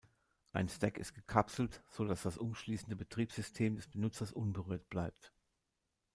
Ein 0.51 0.67
Stack 0.67 0.97
ist 0.97 1.13
gekapselt, 1.13 1.83
so 1.87 2.05
dass 2.05 2.23
das 2.23 2.35
umschließende 2.39 2.95
Betriebssystem 2.95 3.75
des 3.75 3.87
Benutzers 3.87 4.33
unberührt 4.33 4.89
bleibt. 4.89 5.31